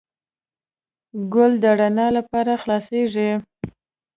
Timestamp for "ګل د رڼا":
1.33-2.07